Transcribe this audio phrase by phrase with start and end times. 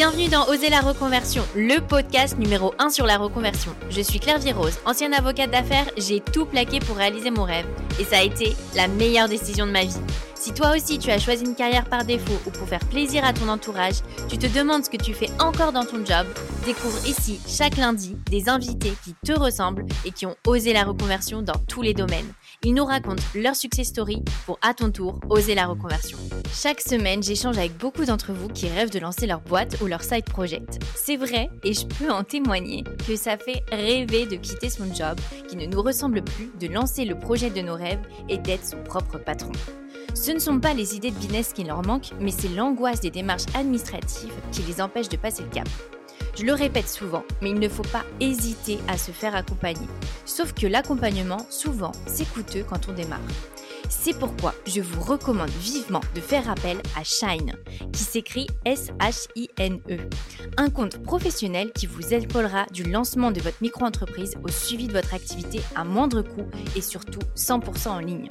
[0.00, 3.76] Bienvenue dans Oser la reconversion, le podcast numéro 1 sur la reconversion.
[3.90, 7.66] Je suis Claire Virose, ancienne avocate d'affaires, j'ai tout plaqué pour réaliser mon rêve.
[8.00, 10.00] Et ça a été la meilleure décision de ma vie.
[10.34, 13.34] Si toi aussi tu as choisi une carrière par défaut ou pour faire plaisir à
[13.34, 13.96] ton entourage,
[14.26, 16.26] tu te demandes ce que tu fais encore dans ton job,
[16.64, 21.42] découvre ici chaque lundi des invités qui te ressemblent et qui ont osé la reconversion
[21.42, 22.32] dans tous les domaines.
[22.62, 26.18] Ils nous racontent leur success story pour à ton tour oser la reconversion.
[26.52, 30.02] Chaque semaine, j'échange avec beaucoup d'entre vous qui rêvent de lancer leur boîte ou leur
[30.02, 30.78] side project.
[30.94, 35.18] C'est vrai et je peux en témoigner que ça fait rêver de quitter son job
[35.48, 38.82] qui ne nous ressemble plus, de lancer le projet de nos rêves et d'être son
[38.82, 39.52] propre patron.
[40.12, 43.10] Ce ne sont pas les idées de business qui leur manquent, mais c'est l'angoisse des
[43.10, 45.68] démarches administratives qui les empêchent de passer le cap.
[46.38, 49.86] Je le répète souvent, mais il ne faut pas hésiter à se faire accompagner.
[50.24, 53.20] Sauf que l'accompagnement, souvent, c'est coûteux quand on démarre.
[53.88, 57.56] C'est pourquoi je vous recommande vivement de faire appel à Shine,
[57.92, 59.98] qui s'écrit S-H-I-N-E,
[60.56, 65.12] un compte professionnel qui vous épaulera du lancement de votre micro-entreprise au suivi de votre
[65.12, 66.46] activité à moindre coût
[66.76, 68.28] et surtout 100% en ligne.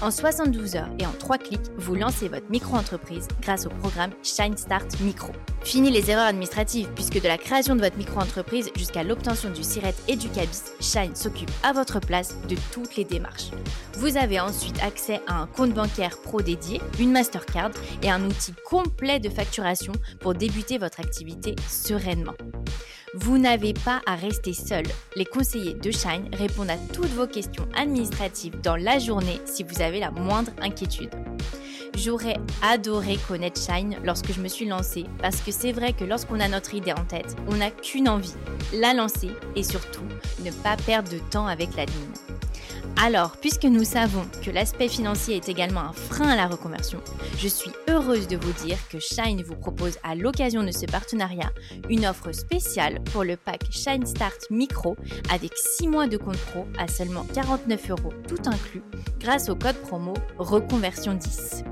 [0.00, 4.56] En 72 heures et en 3 clics, vous lancez votre micro-entreprise grâce au programme Shine
[4.56, 5.32] Start Micro.
[5.66, 9.96] Fini les erreurs administratives puisque de la création de votre micro-entreprise jusqu'à l'obtention du SIRET
[10.06, 13.50] et du CABIS, Shine s'occupe à votre place de toutes les démarches.
[13.94, 18.54] Vous avez ensuite accès à un compte bancaire pro dédié, une Mastercard et un outil
[18.64, 22.34] complet de facturation pour débuter votre activité sereinement.
[23.14, 24.84] Vous n'avez pas à rester seul.
[25.16, 29.82] Les conseillers de Shine répondent à toutes vos questions administratives dans la journée si vous
[29.82, 31.10] avez la moindre inquiétude.
[31.96, 36.40] J'aurais adoré connaître Shine lorsque je me suis lancée parce que c'est vrai que lorsqu'on
[36.40, 38.34] a notre idée en tête, on n'a qu'une envie,
[38.74, 40.04] la lancer et surtout
[40.44, 42.35] ne pas perdre de temps avec l'admin.
[42.98, 46.98] Alors, puisque nous savons que l'aspect financier est également un frein à la reconversion,
[47.38, 51.52] je suis heureuse de vous dire que Shine vous propose à l'occasion de ce partenariat
[51.90, 54.96] une offre spéciale pour le pack Shine Start Micro
[55.30, 58.82] avec 6 mois de compte pro à seulement 49 euros tout inclus
[59.20, 61.64] grâce au code promo Reconversion 10.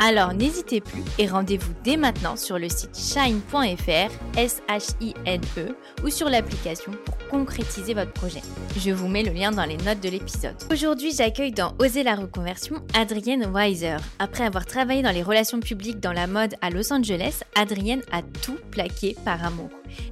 [0.00, 6.92] Alors n'hésitez plus et rendez-vous dès maintenant sur le site shine.fr, S-H-I-N-E, ou sur l'application
[7.04, 8.40] pour concrétiser votre projet.
[8.76, 10.54] Je vous mets le lien dans les notes de l'épisode.
[10.70, 13.96] Aujourd'hui, j'accueille dans Oser la reconversion Adrienne Weiser.
[14.20, 18.22] Après avoir travaillé dans les relations publiques dans la mode à Los Angeles, Adrienne a
[18.22, 19.70] tout plaqué par amour.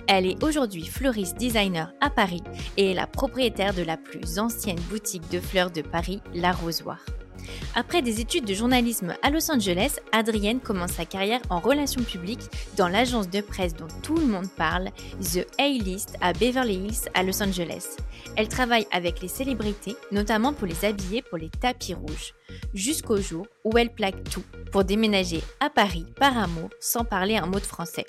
[0.08, 2.42] Elle est aujourd'hui fleuriste designer à Paris
[2.76, 6.98] et est la propriétaire de la plus ancienne boutique de fleurs de Paris, La Rosoir.
[7.74, 12.48] Après des études de journalisme à Los Angeles, Adrienne commence sa carrière en relations publiques
[12.76, 14.90] dans l'agence de presse dont tout le monde parle,
[15.20, 17.96] The A-List à Beverly Hills à Los Angeles.
[18.36, 22.34] Elle travaille avec les célébrités, notamment pour les habiller pour les tapis rouges,
[22.74, 27.46] jusqu'au jour où elle plaque tout pour déménager à Paris par amour sans parler un
[27.46, 28.06] mot de français.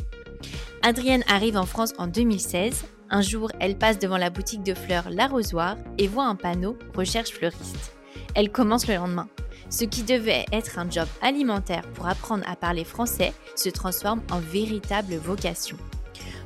[0.81, 2.85] Adrienne arrive en France en 2016.
[3.09, 7.31] Un jour, elle passe devant la boutique de fleurs L'Arrosoir et voit un panneau Recherche
[7.31, 7.96] fleuriste.
[8.37, 9.27] Elle commence le lendemain.
[9.71, 14.39] Ce qui devait être un job alimentaire pour apprendre à parler français se transforme en
[14.39, 15.75] véritable vocation.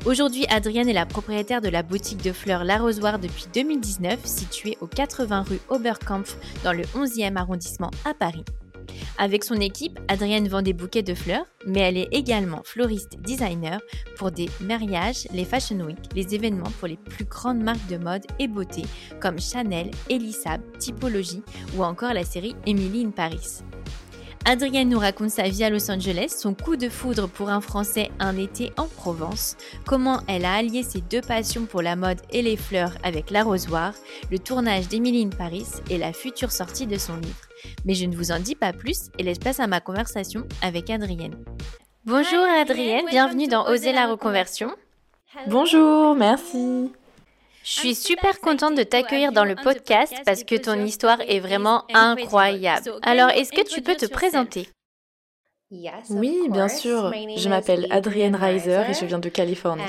[0.06, 4.88] Aujourd'hui, Adrienne est la propriétaire de la boutique de fleurs L'Arrosoir depuis 2019, située au
[4.88, 8.46] 80 rue Oberkampf dans le 11e arrondissement à Paris.
[9.18, 13.79] Avec son équipe, Adrienne vend des bouquets de fleurs, mais elle est également floriste designer
[14.18, 18.25] pour des mariages, les Fashion Week, les événements pour les plus grandes marques de mode
[18.40, 18.84] et beauté
[19.19, 21.44] comme Chanel, Elisab, Typologie
[21.75, 23.62] ou encore la série Emily in Paris.
[24.46, 28.09] Adrienne nous raconte sa vie à Los Angeles, son coup de foudre pour un Français
[28.19, 32.41] un été en Provence, comment elle a allié ses deux passions pour la mode et
[32.41, 33.94] les fleurs avec l'arrosoir,
[34.31, 37.50] le tournage d'Emily in Paris et la future sortie de son livre.
[37.85, 40.89] Mais je ne vous en dis pas plus et laisse place à ma conversation avec
[40.89, 41.44] Adrienne.
[42.05, 44.72] Bonjour Adrienne, bienvenue dans Oser la reconversion.
[45.47, 46.91] Bonjour, merci.
[47.63, 51.85] Je suis super contente de t'accueillir dans le podcast parce que ton histoire est vraiment
[51.93, 52.91] incroyable.
[53.03, 54.67] Alors, est-ce que tu peux te présenter?
[56.09, 57.14] Oui, bien sûr.
[57.37, 59.84] Je m'appelle Adrienne Reiser et je viens de Californie.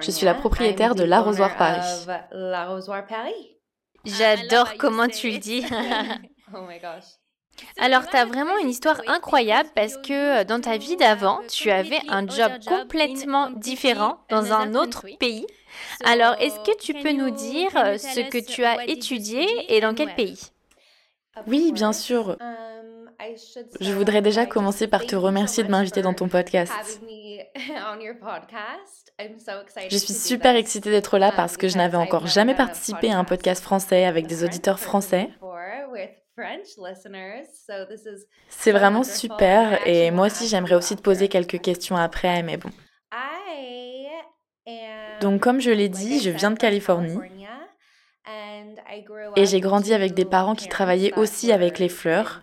[0.00, 1.80] Je suis la propriétaire de l'Arrosoir Paris.
[4.04, 5.64] J'adore comment tu le dis.
[7.78, 11.40] Oh Alors, tu as vraiment une histoire incroyable parce que euh, dans ta vie d'avant,
[11.48, 15.46] tu avais un job complètement différent dans un autre pays.
[16.04, 19.94] Alors, est-ce que tu peux nous dire euh, ce que tu as étudié et dans
[19.94, 20.38] quel pays?
[21.46, 22.36] Oui, bien sûr.
[23.80, 26.72] Je voudrais déjà commencer par te remercier de m'inviter dans ton podcast.
[29.90, 33.24] Je suis super excitée d'être là parce que je n'avais encore jamais participé à un
[33.24, 33.62] podcast.
[33.62, 35.30] français avec des auditeurs français.
[38.48, 42.70] C'est vraiment super et moi aussi j'aimerais aussi te poser quelques questions après, mais bon.
[45.20, 47.18] Donc comme je l'ai dit, je viens de Californie
[49.36, 52.42] et j'ai grandi avec des parents qui travaillaient aussi avec les fleurs.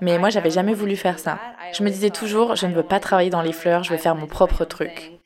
[0.00, 1.38] Mais moi, j'avais jamais voulu faire ça.
[1.72, 4.14] Je me disais toujours, je ne veux pas travailler dans les fleurs, je veux faire
[4.14, 5.20] mon propre truc.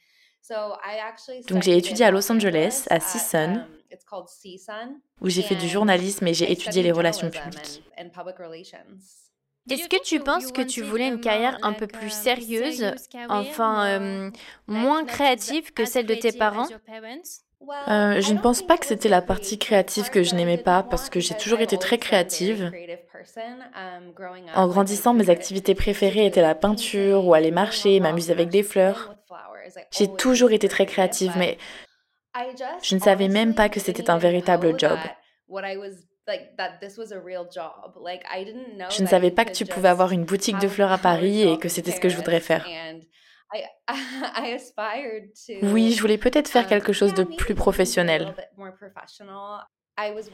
[1.49, 3.67] Donc j'ai étudié à Los Angeles, à CSUN,
[5.21, 7.83] où j'ai fait du journalisme et j'ai étudié les relations publiques.
[9.71, 12.85] Est-ce que tu penses que tu voulais une carrière un peu plus sérieuse,
[13.31, 14.31] enfin euh,
[14.67, 16.69] moins créative que celle de tes parents?
[17.89, 21.09] euh, je ne pense pas que c'était la partie créative que je n'aimais pas parce
[21.09, 22.71] que j'ai toujours été très créative.
[24.55, 29.17] En grandissant, mes activités préférées étaient la peinture ou aller marcher, m'amuser avec des fleurs.
[29.91, 31.59] J'ai toujours été très créative, mais
[32.83, 34.99] je ne savais même pas que c'était un véritable job.
[38.91, 41.59] Je ne savais pas que tu pouvais avoir une boutique de fleurs à Paris et
[41.59, 42.67] que c'était ce que je voudrais faire.
[45.63, 48.35] Oui, je voulais peut-être faire quelque um, chose de plus professionnel.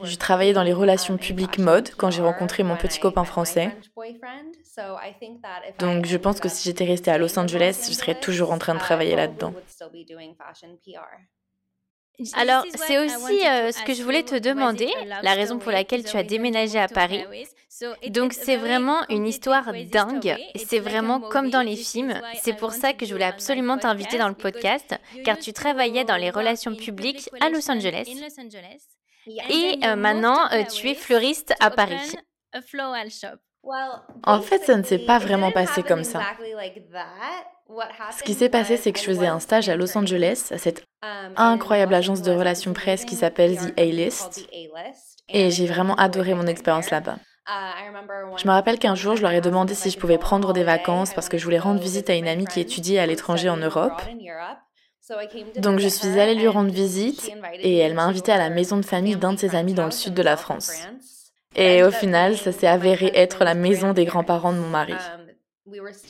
[0.03, 3.71] Je travaillais dans les relations publiques mode quand j'ai rencontré mon petit copain français.
[5.79, 8.73] Donc je pense que si j'étais restée à Los Angeles, je serais toujours en train
[8.73, 9.53] de uh, travailler là-dedans.
[12.33, 14.89] Alors, c'est aussi euh, ce que je voulais te demander,
[15.23, 17.23] la raison pour laquelle tu as déménagé à Paris.
[18.09, 20.37] Donc, c'est vraiment une histoire dingue.
[20.55, 22.13] C'est vraiment comme dans les films.
[22.39, 26.17] C'est pour ça que je voulais absolument t'inviter dans le podcast, car tu travaillais dans
[26.17, 28.07] les relations publiques à Los Angeles.
[29.27, 32.15] Et euh, maintenant, euh, tu es fleuriste à Paris.
[34.23, 36.21] En fait, ça ne s'est pas vraiment passé comme ça.
[38.17, 40.83] Ce qui s'est passé, c'est que je faisais un stage à Los Angeles, à cette
[41.03, 44.49] um, incroyable agence de relations presse qui s'appelle The A-List,
[45.29, 47.17] et j'ai vraiment adoré mon expérience là-bas.
[47.47, 50.63] Uh, je me rappelle qu'un jour, je leur ai demandé si je pouvais prendre des
[50.63, 53.57] vacances parce que je voulais rendre visite à une amie qui étudiait à l'étranger en
[53.57, 54.01] Europe.
[55.57, 58.85] Donc je suis allée lui rendre visite et elle m'a invitée à la maison de
[58.85, 60.71] famille d'un de ses amis dans le sud de la France.
[61.55, 64.95] Et au final, ça s'est avéré être la maison des grands-parents de mon mari.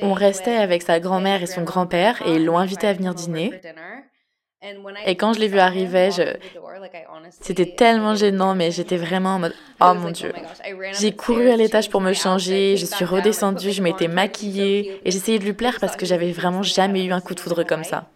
[0.02, 3.52] On restait avec sa grand-mère et son grand-père et ils l'ont invité à venir dîner.
[5.08, 6.22] Et quand je l'ai vu arriver, je...
[7.32, 10.32] c'était tellement gênant, mais j'étais vraiment en mode Oh mon Dieu.
[11.00, 15.40] J'ai couru à l'étage pour me changer, je suis redescendue, je m'étais maquillée et j'essayais
[15.40, 18.12] de lui plaire parce que j'avais vraiment jamais eu un coup de foudre comme ça.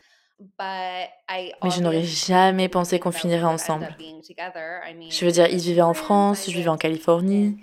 [0.59, 3.95] Mais je n'aurais jamais pensé qu'on finirait ensemble.
[3.97, 7.57] Je veux dire, il vivait en France, je vivais en Californie.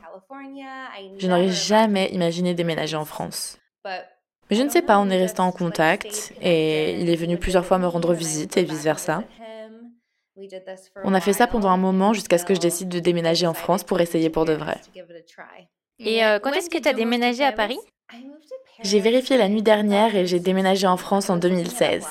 [1.19, 3.59] Je n'aurais jamais imaginé déménager en France.
[3.85, 7.65] Mais je ne sais pas, on est resté en contact et il est venu plusieurs
[7.65, 9.25] fois me rendre visite et vice-versa.
[11.05, 13.55] On a fait ça pendant un moment jusqu'à ce que je décide de déménager en
[13.55, 14.79] France pour essayer pour de vrai.
[15.99, 17.79] Et euh, quand est-ce que tu as déménagé à Paris?
[18.83, 22.07] J'ai vérifié la nuit dernière et j'ai déménagé en France en 2016.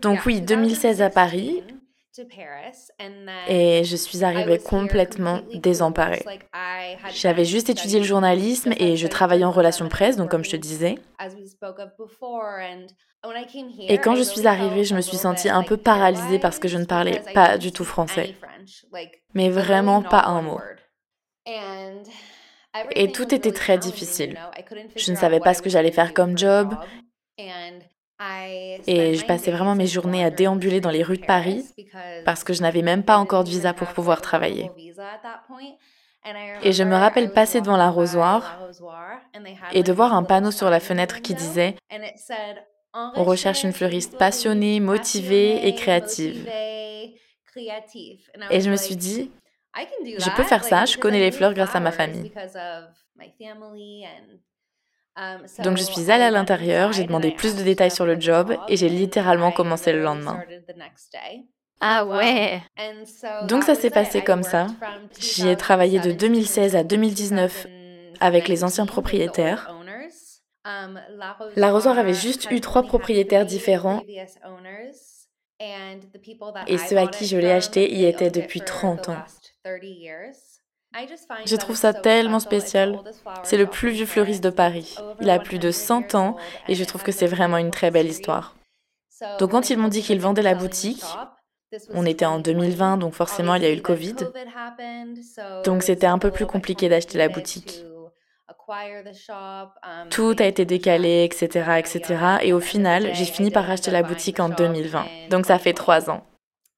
[0.00, 1.62] Donc oui, 2016 à Paris.
[3.48, 6.24] Et je suis arrivée complètement désemparée.
[7.14, 10.56] J'avais juste étudié le journalisme et je travaillais en relations presse, donc comme je te
[10.56, 10.96] disais.
[13.88, 16.78] Et quand je suis arrivée, je me suis sentie un peu paralysée parce que je
[16.78, 18.34] ne parlais pas du tout français.
[19.34, 20.60] Mais vraiment pas un mot.
[22.92, 24.38] Et tout était très difficile.
[24.96, 26.74] Je ne savais pas ce que j'allais faire comme job.
[28.86, 31.64] Et je passais vraiment mes journées à déambuler dans les rues de Paris
[32.24, 34.70] parce que je n'avais même pas encore de visa pour pouvoir travailler.
[36.62, 38.60] Et je me rappelle passer devant l'arrosoir
[39.72, 41.76] et de voir un panneau sur la fenêtre qui disait
[42.92, 46.46] On recherche une fleuriste passionnée, motivée et créative.
[48.50, 49.30] Et je me suis dit
[49.76, 52.30] Je peux faire ça, je connais les fleurs grâce à ma famille.
[55.16, 58.56] Um, Donc je suis allée à l'intérieur, j'ai demandé plus de détails sur le job
[58.68, 60.40] et j'ai littéralement commencé le lendemain.
[61.80, 62.62] Ah ouais
[63.48, 64.68] Donc ça s'est passé comme ça.
[65.18, 67.66] J'y ai travaillé de 2016 à 2019
[68.20, 69.74] avec les anciens propriétaires.
[70.64, 71.00] Um,
[71.56, 74.02] L'arrosoir avait juste eu trois propriétaires différents
[76.66, 79.24] et ceux à qui je l'ai acheté y étaient depuis 30 ans.
[81.46, 82.98] Je trouve ça tellement spécial.
[83.44, 84.96] C'est le plus vieux fleuriste de Paris.
[85.20, 86.36] Il a plus de 100 ans
[86.68, 88.56] et je trouve que c'est vraiment une très belle histoire.
[89.38, 91.04] Donc quand ils m'ont dit qu'ils vendaient la boutique,
[91.90, 94.16] on était en 2020, donc forcément il y a eu le Covid.
[95.64, 97.84] Donc c'était un peu plus compliqué d'acheter la boutique.
[100.10, 102.02] Tout a été décalé, etc., etc.
[102.42, 105.06] Et au final, j'ai fini par acheter la boutique en 2020.
[105.30, 106.24] Donc ça fait trois ans.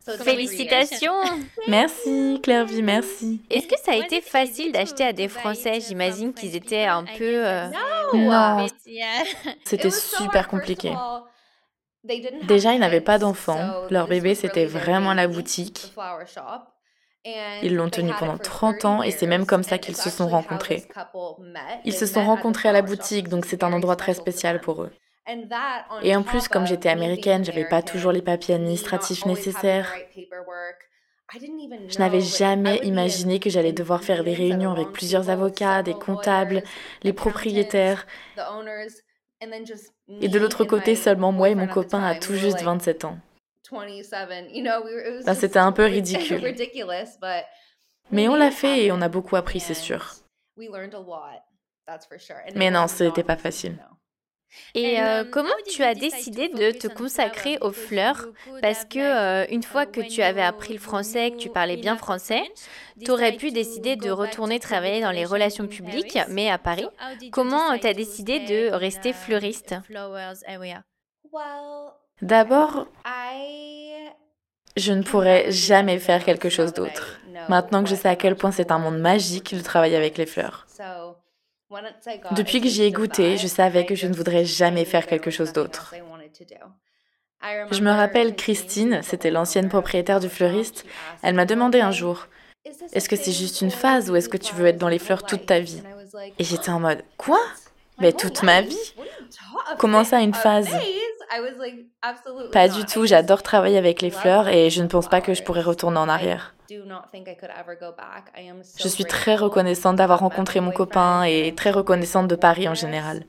[0.05, 1.21] Félicitations
[1.69, 3.41] Merci Clairvy, merci.
[3.51, 5.81] Est-ce que ça a été facile d'acheter à des Français?
[5.81, 7.47] J'imagine qu'ils étaient un peu...
[7.47, 7.69] Euh,
[8.15, 8.67] non,
[9.65, 10.93] c'était super compliqué.
[12.45, 13.87] Déjà, ils n'avaient pas d'enfants.
[13.91, 15.95] Leur bébé, c'était vraiment la boutique.
[17.63, 20.85] Ils l'ont tenu pendant 30 ans et c'est même comme ça qu'ils se sont rencontrés.
[21.85, 24.91] Ils se sont rencontrés à la boutique, donc c'est un endroit très spécial pour eux.
[26.03, 29.95] Et en plus, comme j'étais américaine, j'avais pas toujours les papiers administratifs nécessaires.
[31.89, 36.63] Je n'avais jamais imaginé que j'allais devoir faire des réunions avec plusieurs avocats, des comptables,
[37.03, 38.07] les propriétaires.
[40.21, 43.19] Et de l'autre côté, seulement moi et mon copain à tout juste 27 ans.
[43.71, 46.55] Ben, c'était un peu ridicule.
[48.11, 50.15] Mais on l'a fait et on a beaucoup appris, c'est sûr.
[52.55, 53.79] Mais non, ce n'était pas facile.
[54.75, 58.29] Et euh, comment tu as décidé de te consacrer aux fleurs?
[58.61, 61.97] Parce que euh, une fois que tu avais appris le français, que tu parlais bien
[61.97, 62.43] français,
[63.03, 66.87] tu aurais pu décider de retourner travailler dans les relations publiques, mais à Paris.
[67.31, 69.75] Comment tu as décidé de rester fleuriste?
[72.21, 72.87] D'abord,
[74.77, 77.21] je ne pourrais jamais faire quelque chose d'autre.
[77.49, 80.27] Maintenant que je sais à quel point c'est un monde magique de travailler avec les
[80.27, 80.67] fleurs.
[82.33, 85.53] Depuis que j'y ai goûté, je savais que je ne voudrais jamais faire quelque chose
[85.53, 85.95] d'autre.
[87.71, 90.85] Je me rappelle Christine, c'était l'ancienne propriétaire du fleuriste,
[91.23, 92.29] elle m'a demandé un jour,
[92.93, 95.25] est-ce que c'est juste une phase ou est-ce que tu veux être dans les fleurs
[95.25, 95.83] toute ta vie?
[96.39, 97.41] Et j'étais en mode, quoi?
[97.99, 98.95] Mais toute ma vie?
[99.79, 100.69] Comment ça une phase?
[102.53, 105.43] Pas du tout, j'adore travailler avec les fleurs et je ne pense pas que je
[105.43, 106.55] pourrais retourner en arrière.
[108.79, 113.25] Je suis très reconnaissante d'avoir rencontré mon copain et très reconnaissante de Paris en général.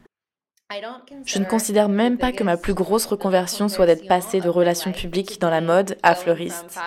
[1.25, 4.92] Je ne considère même pas que ma plus grosse reconversion soit d'être passée de relations
[4.92, 6.80] publiques dans la mode à fleuriste.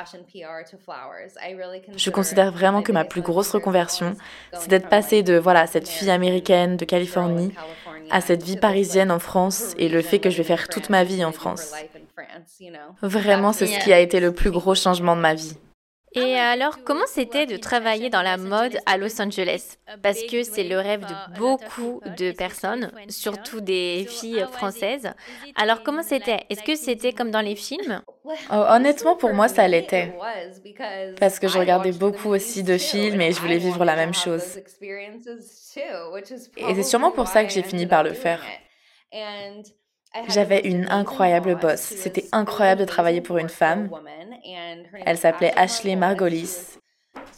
[1.96, 4.16] Je considère vraiment que ma plus grosse reconversion,
[4.52, 7.52] c'est d'être passée de voilà cette fille américaine de Californie
[8.10, 11.04] à cette vie parisienne en France et le fait que je vais faire toute ma
[11.04, 11.72] vie en France.
[13.02, 15.56] Vraiment, c'est ce qui a été le plus gros changement de ma vie.
[16.16, 19.76] Et alors, comment c'était de travailler dans la mode à Los Angeles?
[20.02, 25.12] Parce que c'est le rêve de beaucoup de personnes, surtout des filles françaises.
[25.56, 26.40] Alors, comment c'était?
[26.48, 28.00] Est-ce que c'était comme dans les films?
[28.24, 30.14] Oh, Honnêtement, pour moi, ça l'était.
[31.20, 34.58] Parce que je regardais beaucoup aussi de films et je voulais vivre la même chose.
[36.56, 38.42] Et c'est sûrement pour ça que j'ai fini par le faire.
[40.28, 41.80] J'avais une incroyable boss.
[41.80, 43.90] C'était incroyable de travailler pour une femme.
[45.04, 46.78] Elle s'appelait Ashley Margolis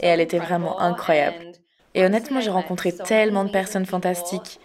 [0.01, 1.53] et elle était vraiment incroyable.
[1.95, 4.61] Et honnêtement, j'ai rencontré tellement de personnes fantastiques.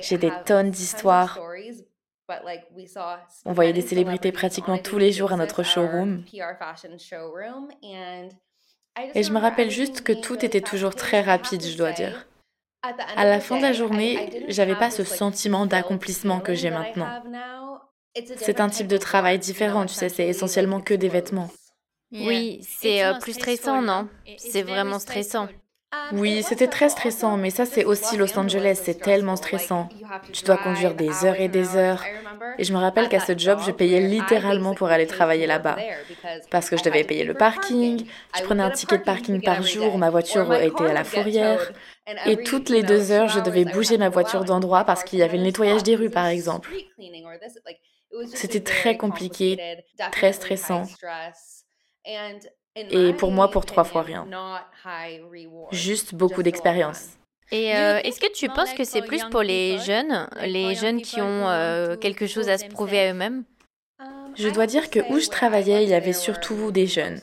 [0.00, 1.38] J'ai des tonnes d'histoires.
[3.44, 6.24] On voyait des célébrités pratiquement tous les jours à notre showroom.
[9.14, 12.26] Et je me rappelle juste que tout était toujours très rapide, je dois dire.
[12.82, 17.08] À la fin de la journée, j'avais pas ce sentiment d'accomplissement que j'ai maintenant.
[18.36, 21.50] C'est un type de travail différent, tu sais, c'est essentiellement que des vêtements.
[22.10, 24.08] Oui, c'est euh, plus stressant, non?
[24.38, 25.48] C'est vraiment stressant.
[26.12, 29.88] Oui, c'était très stressant, mais ça c'est aussi Los Angeles, c'est tellement stressant.
[30.32, 32.04] Tu dois conduire des heures et des heures.
[32.58, 35.76] Et je me rappelle qu'à ce job, je payais littéralement pour aller travailler là-bas.
[36.50, 39.96] Parce que je devais payer le parking, je prenais un ticket de parking par jour,
[39.96, 41.72] ma voiture était à la fourrière.
[42.26, 45.38] Et toutes les deux heures, je devais bouger ma voiture d'endroit parce qu'il y avait
[45.38, 46.70] le nettoyage des rues, par exemple.
[48.34, 49.58] C'était très compliqué,
[50.10, 50.84] très stressant.
[52.04, 54.26] Et pour moi, pour trois fois rien.
[55.72, 57.18] Juste beaucoup d'expérience.
[57.50, 61.20] Et euh, est-ce que tu penses que c'est plus pour les jeunes, les jeunes qui
[61.20, 63.44] ont euh, quelque chose à se prouver à eux-mêmes?
[64.36, 67.20] Je dois dire que où je travaillais, il y avait surtout des jeunes.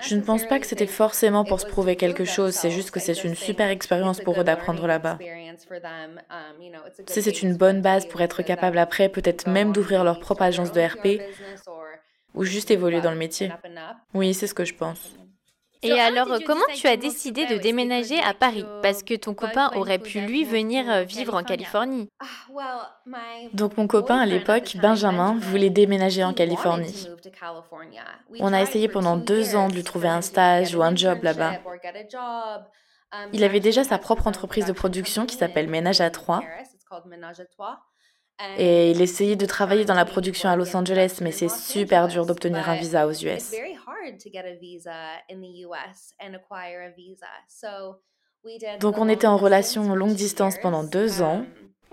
[0.00, 3.00] Je ne pense pas que c'était forcément pour se prouver quelque chose, c'est juste que
[3.00, 5.18] c'est une super expérience pour eux d'apprendre là-bas.
[7.06, 10.80] C'est une bonne base pour être capable après peut-être même d'ouvrir leur propre agence de
[10.80, 11.20] RP
[12.34, 13.52] ou juste évoluer dans le métier.
[14.14, 15.12] Oui, c'est ce que je pense.
[15.84, 18.64] Et alors, comment tu as décidé de déménager à Paris?
[18.82, 22.08] Parce que ton copain aurait pu, lui, venir euh, vivre en Californie.
[22.20, 22.94] Ah,
[23.52, 27.08] Donc mon copain à l'époque, Benjamin, voulait déménager en Californie.
[28.38, 31.58] On a essayé pendant deux ans de lui trouver un stage ou un job là-bas.
[33.32, 36.42] Il avait déjà sa propre entreprise de production qui s'appelle Ménage à trois.
[38.58, 42.26] Et il essayait de travailler dans la production à Los Angeles, mais c'est super dur
[42.26, 43.52] d'obtenir un visa aux US.
[48.80, 51.44] Donc on était en relation longue distance pendant deux ans,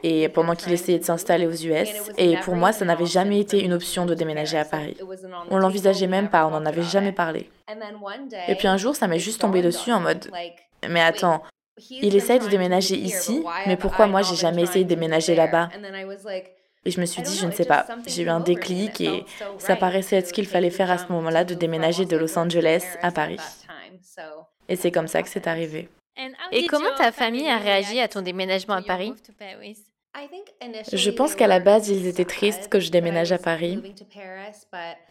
[0.02, 3.64] et pendant qu'il essayait de s'installer aux US, et pour moi, ça n'avait jamais été
[3.64, 4.98] une option de déménager à Paris.
[5.50, 7.50] On l'envisageait même pas, on n'en avait jamais parlé.
[8.48, 10.32] Et puis un jour, ça m'est juste tombé dessus en mode,
[10.88, 11.44] mais attends,
[11.90, 15.70] il essaye de déménager ici, mais pourquoi moi j'ai jamais essayé de déménager là-bas?
[16.86, 19.26] Et je me suis dit, je ne sais pas, j'ai eu un déclic et
[19.58, 22.84] ça paraissait être ce qu'il fallait faire à ce moment-là de déménager de Los Angeles
[23.02, 23.40] à Paris.
[24.70, 25.90] Et c'est comme ça que c'est arrivé.
[26.52, 29.14] Et comment ta famille a réagi à ton déménagement à Paris?
[30.92, 33.82] je pense qu'à la base, ils étaient tristes que je déménage à Paris.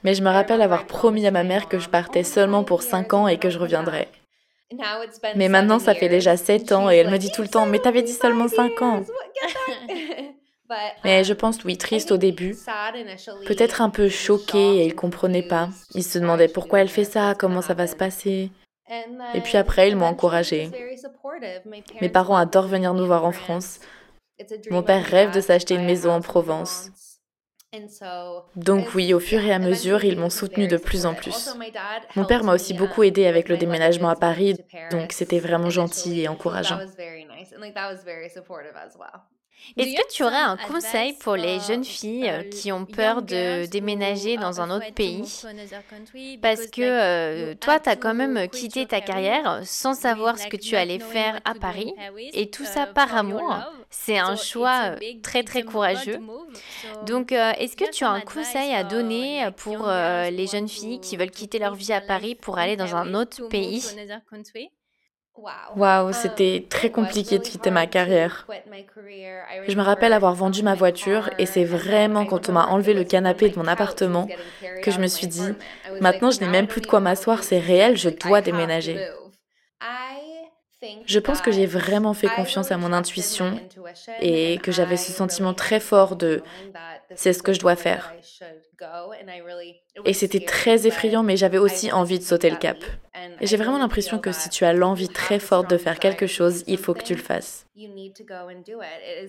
[0.02, 3.14] Mais je me rappelle avoir promis à ma mère que je partais seulement pour 5
[3.14, 4.08] ans et que je reviendrais.
[5.36, 7.78] Mais maintenant, ça fait déjà 7 ans et elle me dit tout le temps, mais
[7.78, 9.02] t'avais dit seulement 5 ans.
[11.02, 12.54] Mais je pense, oui, triste au début.
[13.46, 15.70] Peut-être un peu choquée et ils comprenaient pas.
[15.94, 18.50] Ils se demandaient pourquoi elle fait ça, comment ça va se passer.
[19.34, 20.70] Et puis après, ils m'ont encouragée.
[22.02, 23.80] Mes parents adorent venir nous voir en France.
[24.70, 26.90] Mon père rêve de s'acheter une maison en Provence.
[28.56, 31.50] Donc oui, au fur et à mesure, ils m'ont soutenu de plus en plus.
[32.16, 34.56] Mon père m'a aussi beaucoup aidé avec le déménagement à Paris,
[34.90, 36.78] donc c'était vraiment gentil et encourageant.
[39.76, 43.66] Est-ce que tu aurais un conseil pour les jeunes filles euh, qui ont peur de
[43.66, 45.22] déménager dans un autre pays?
[46.40, 50.56] Parce que euh, toi, tu as quand même quitté ta carrière sans savoir ce que
[50.56, 51.92] tu allais faire à Paris.
[52.32, 53.54] Et tout ça par amour.
[53.90, 56.18] C'est un choix euh, très très courageux.
[57.06, 61.30] Donc, est-ce que tu as un conseil à donner pour les jeunes filles qui veulent
[61.30, 63.84] quitter leur vie à Paris pour aller dans un autre pays?
[65.76, 68.46] Waouh, c'était très compliqué de quitter ma carrière.
[69.66, 73.04] Je me rappelle avoir vendu ma voiture et c'est vraiment quand on m'a enlevé le
[73.04, 74.28] canapé de mon appartement
[74.82, 75.54] que je me suis dit,
[76.00, 78.98] maintenant je n'ai même plus de quoi m'asseoir, c'est réel, je dois déménager.
[81.06, 83.60] Je pense que j'ai vraiment fait confiance à mon intuition
[84.20, 86.42] et que j'avais ce sentiment très fort de
[87.14, 88.14] c'est ce que je dois faire.
[90.04, 92.78] Et c'était très effrayant, mais j'avais aussi envie de sauter le cap.
[93.40, 96.64] Et j'ai vraiment l'impression que si tu as l'envie très forte de faire quelque chose,
[96.66, 97.66] il faut que tu le fasses.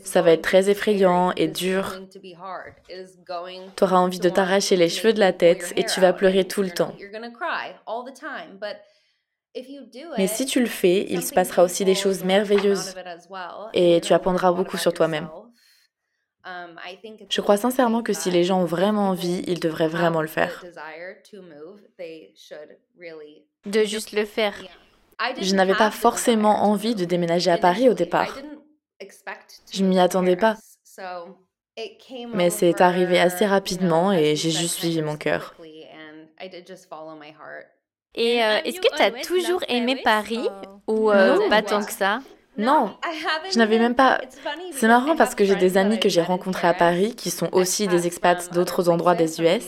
[0.04, 2.00] Ça va être très effrayant et dur.
[3.76, 6.62] Tu auras envie de t'arracher les cheveux de la tête et tu vas pleurer tout
[6.62, 6.94] le temps.
[10.18, 12.96] Mais si tu le fais, il se passera aussi des choses merveilleuses
[13.74, 15.28] et tu apprendras beaucoup sur toi-même.
[16.46, 16.80] Um,
[17.30, 20.64] Je crois sincèrement que si les gens ont vraiment envie, ils devraient vraiment le faire.
[23.66, 24.56] De juste le faire.
[25.42, 28.40] Je n'avais pas forcément envie de déménager à Paris au départ.
[29.72, 30.56] Je ne m'y attendais pas.
[32.34, 35.56] Mais c'est arrivé assez rapidement et j'ai juste suivi mon cœur.
[38.16, 40.48] Et euh, est-ce que tu as toujours aimé Paris
[40.88, 42.22] ou euh, pas tant que ça?
[42.60, 42.96] Non,
[43.52, 44.20] je n'avais même pas...
[44.74, 47.88] C'est marrant parce que j'ai des amis que j'ai rencontrés à Paris qui sont aussi
[47.88, 49.66] des expats d'autres endroits des US.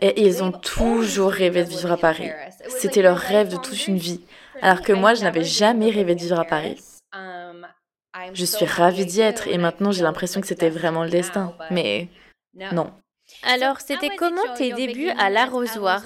[0.00, 2.30] Et ils ont toujours rêvé de vivre à Paris.
[2.68, 4.22] C'était leur rêve de toute une vie.
[4.60, 6.80] Alors que moi, je n'avais jamais rêvé de vivre à Paris.
[8.32, 11.54] Je suis ravie d'y être et maintenant j'ai l'impression que c'était vraiment le destin.
[11.70, 12.08] Mais
[12.72, 12.92] non.
[13.42, 16.02] Alors, c'était comment tes débuts à l'arrosoir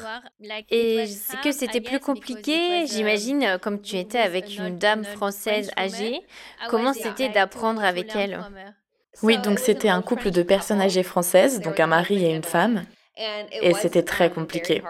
[0.70, 1.04] Et
[1.42, 6.20] que c'était plus compliqué, j'imagine, euh, comme tu étais avec une dame française âgée,
[6.68, 8.40] comment c'était d'apprendre avec elle
[9.22, 12.84] Oui, donc c'était un couple de personnes âgées françaises, donc un mari et une femme,
[13.62, 14.82] et c'était très compliqué.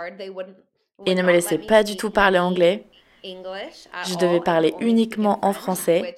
[1.07, 2.85] Ils ne me laissaient pas du tout parler anglais.
[3.23, 6.15] Je devais parler uniquement en français,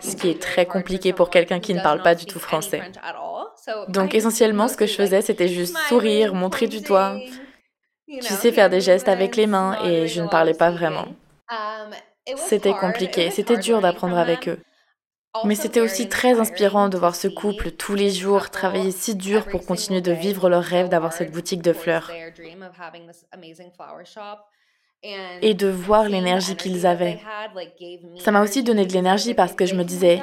[0.00, 2.82] ce qui est très compliqué pour quelqu'un qui ne parle pas du tout français.
[3.88, 7.16] Donc essentiellement, ce que je faisais, c'était juste sourire, montrer du doigt.
[8.08, 11.08] Tu sais faire des gestes avec les mains et je ne parlais pas vraiment.
[11.50, 11.92] Um,
[12.36, 14.58] c'était compliqué, c'était dur d'apprendre avec eux.
[15.44, 19.46] Mais c'était aussi très inspirant de voir ce couple tous les jours travailler si dur
[19.46, 22.10] pour continuer de vivre leur rêve d'avoir cette boutique de fleurs.
[25.42, 27.20] Et de voir l'énergie qu'ils avaient.
[28.18, 30.22] Ça m'a aussi donné de l'énergie parce que je me disais,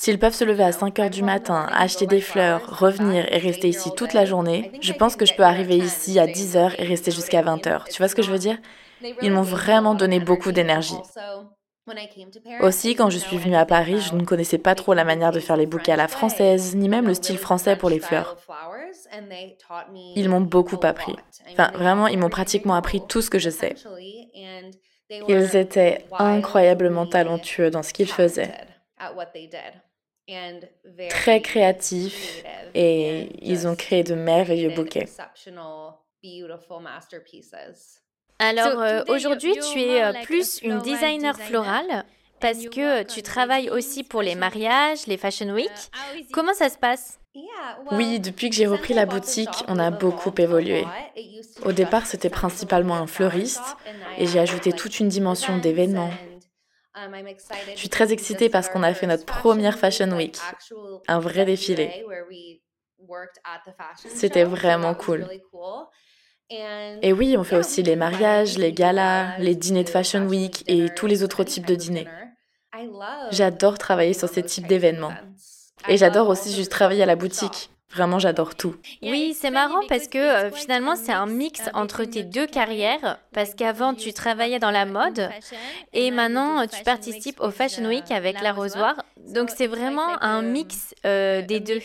[0.00, 3.68] S'ils peuvent se lever à 5 heures du matin, acheter des fleurs, revenir et rester
[3.68, 6.84] ici toute la journée, je pense que je peux arriver ici à 10 heures et
[6.84, 7.84] rester jusqu'à 20 heures.
[7.84, 8.56] Tu vois ce que je veux dire?
[9.20, 10.96] Ils m'ont vraiment donné beaucoup d'énergie.
[12.62, 15.40] Aussi, quand je suis venue à Paris, je ne connaissais pas trop la manière de
[15.40, 18.38] faire les bouquets à la française, ni même le style français pour les fleurs.
[20.16, 21.16] Ils m'ont beaucoup appris.
[21.52, 23.74] Enfin, vraiment, ils m'ont pratiquement appris tout ce que je sais.
[25.28, 28.50] Ils étaient incroyablement talentueux dans ce qu'ils faisaient
[31.08, 35.08] très créatifs et ils ont créé de merveilleux bouquets.
[38.38, 42.04] Alors euh, aujourd'hui, tu es euh, plus une designer florale
[42.40, 45.70] parce que tu travailles aussi pour les mariages, les fashion week.
[46.32, 47.20] Comment ça se passe?
[47.92, 50.84] Oui, depuis que j'ai repris la boutique, on a beaucoup évolué.
[51.64, 53.76] Au départ, c'était principalement un fleuriste
[54.18, 56.10] et j'ai ajouté toute une dimension d'événements.
[57.74, 60.38] Je suis très excitée parce qu'on a fait notre première Fashion Week,
[61.08, 62.04] un vrai défilé.
[64.06, 65.26] C'était vraiment cool.
[67.02, 70.88] Et oui, on fait aussi les mariages, les galas, les dîners de Fashion Week et
[70.94, 72.08] tous les autres types de dîners.
[73.30, 75.14] J'adore travailler sur ces types d'événements.
[75.88, 77.69] Et j'adore aussi juste travailler à la boutique.
[77.92, 78.76] Vraiment, j'adore tout.
[79.02, 83.18] Oui, c'est marrant parce que euh, finalement, c'est un mix entre tes deux carrières.
[83.32, 85.28] Parce qu'avant, tu travaillais dans la mode
[85.92, 88.94] et maintenant, tu participes au Fashion Week avec l'arrosoir.
[89.34, 91.80] Donc, c'est vraiment un mix euh, des deux.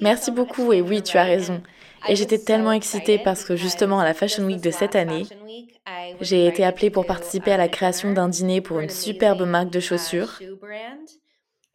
[0.00, 1.62] Merci beaucoup et oui, tu as raison.
[2.08, 5.26] Et j'étais tellement excitée parce que justement à la Fashion Week de cette année,
[6.20, 9.80] j'ai été appelée pour participer à la création d'un dîner pour une superbe marque de
[9.80, 10.40] chaussures.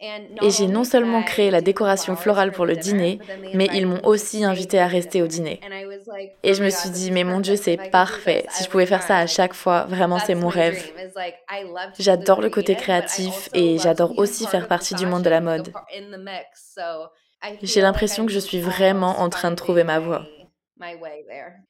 [0.01, 3.19] Et j'ai non seulement créé la décoration florale pour le dîner,
[3.53, 5.59] mais ils m'ont aussi invité à rester au dîner.
[6.43, 8.45] Et je me suis dit, mais mon Dieu, c'est parfait.
[8.49, 10.81] Si je pouvais faire ça à chaque fois, vraiment, c'est mon rêve.
[11.99, 15.73] J'adore le côté créatif et j'adore aussi faire partie du monde de la mode.
[17.61, 20.25] J'ai l'impression que je suis vraiment en train de trouver ma voie.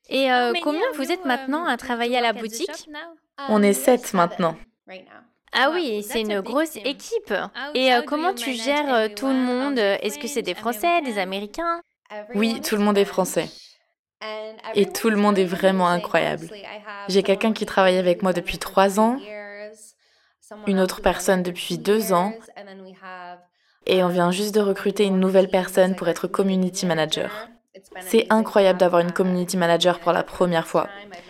[0.07, 2.89] Et euh, combien vous êtes maintenant à travailler à la boutique?
[3.49, 4.55] On est sept maintenant.
[5.53, 7.33] Ah oui, c'est une grosse équipe.
[7.73, 9.79] Et euh, comment tu gères euh, tout le monde?
[9.79, 11.81] Est-ce que c'est des Français, des Américains?
[12.35, 13.49] Oui, tout le monde est français.
[14.75, 16.49] Et tout le monde est vraiment incroyable.
[17.07, 19.17] J'ai quelqu'un qui travaille avec moi depuis trois ans,
[20.67, 22.33] une autre personne depuis deux ans,
[23.85, 27.47] et on vient juste de recruter une nouvelle personne pour être community manager.
[28.01, 30.89] C'est incroyable d'avoir une community manager pour la première fois.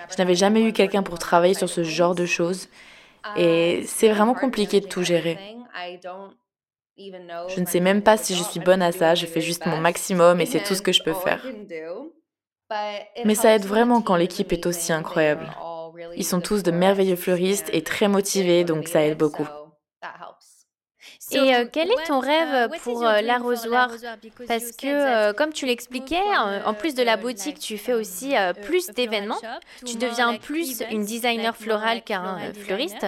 [0.10, 2.70] Je n'avais jamais eu quelqu'un pour travailler sur ce genre de choses
[3.36, 5.38] et c'est vraiment compliqué de tout gérer.
[7.48, 9.78] Je ne sais même pas si je suis bonne à ça, je fais juste mon
[9.78, 11.46] maximum et c'est tout ce que je peux faire.
[13.26, 15.56] Mais ça aide vraiment quand l'équipe est aussi incroyable.
[16.16, 19.48] Ils sont tous de merveilleux fleuristes et très motivés, donc ça aide beaucoup.
[21.32, 23.90] Et euh, quel est ton rêve pour euh, l'arrosoir
[24.48, 26.22] Parce que, euh, comme tu l'expliquais,
[26.66, 29.40] en plus de la boutique, tu fais aussi plus d'événements.
[29.86, 33.08] Tu deviens plus une designer florale qu'un fleuriste.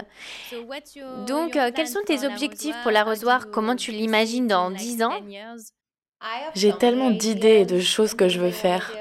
[1.27, 5.13] Donc, quels sont tes objectifs pour l'arrosoir Comment tu l'imagines dans 10 ans?
[6.53, 8.91] J'ai tellement d'idées et de choses que je veux faire.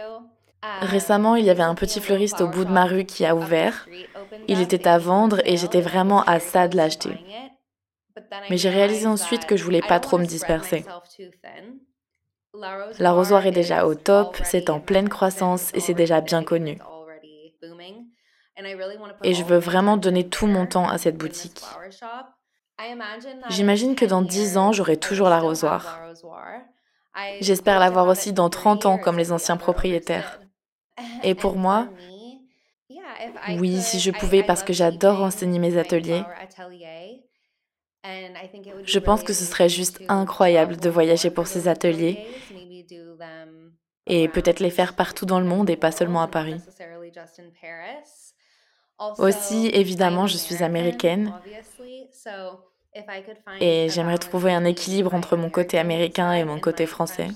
[0.80, 3.87] Récemment, il y avait un petit fleuriste au bout de ma rue qui a ouvert.
[4.48, 7.18] Il était à vendre et j'étais vraiment à ça de l'acheter.
[8.49, 10.85] Mais j'ai réalisé ensuite que je voulais pas trop me disperser.
[12.99, 16.79] L'arrosoir est déjà au top, c'est en pleine croissance et c'est déjà bien connu.
[19.23, 21.62] Et je veux vraiment donner tout mon temps à cette boutique.
[23.49, 26.01] J'imagine que dans 10 ans, j'aurai toujours l'arrosoir.
[27.40, 30.40] J'espère l'avoir aussi dans 30 ans comme les anciens propriétaires.
[31.23, 31.88] Et pour moi,
[33.59, 36.23] oui, si je pouvais, parce que j'adore enseigner mes ateliers,
[38.84, 42.26] je pense que ce serait juste incroyable de voyager pour ces ateliers.
[44.06, 46.60] et peut-être les faire partout dans le monde et pas seulement à Paris.
[49.18, 51.32] Aussi, évidemment, je suis américaine.
[53.60, 57.28] et j'aimerais trouver un équilibre entre mon côté américain et mon côté français.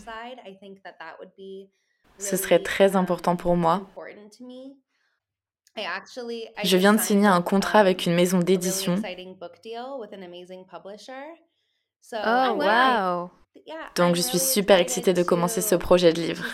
[2.19, 3.87] Ce serait très important pour moi
[5.77, 8.97] je viens de signer un contrat avec une maison d'édition.
[12.13, 13.31] Oh, wow!
[13.97, 16.45] Donc je suis super excitée de commencer ce projet de livre.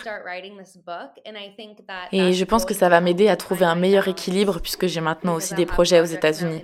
[2.11, 5.35] Et je pense que ça va m'aider à trouver un meilleur équilibre puisque j'ai maintenant
[5.35, 6.63] aussi des projets aux États-Unis.